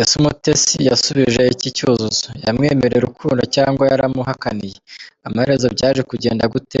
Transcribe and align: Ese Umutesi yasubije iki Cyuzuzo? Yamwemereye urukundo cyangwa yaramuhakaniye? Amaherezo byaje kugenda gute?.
Ese 0.00 0.12
Umutesi 0.20 0.76
yasubije 0.88 1.42
iki 1.54 1.68
Cyuzuzo? 1.76 2.28
Yamwemereye 2.44 3.00
urukundo 3.02 3.42
cyangwa 3.54 3.82
yaramuhakaniye? 3.90 4.76
Amaherezo 5.26 5.66
byaje 5.74 6.02
kugenda 6.10 6.44
gute?. 6.54 6.80